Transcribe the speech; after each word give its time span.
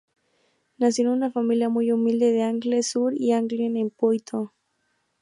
Nació 0.79 1.05
en 1.05 1.11
una 1.13 1.29
familia 1.29 1.69
muy 1.69 1.91
humilde 1.91 2.31
de 2.31 2.41
Angles-sur-l'Anglin 2.41 3.77
en 3.77 3.91
Poitou. 3.91 4.49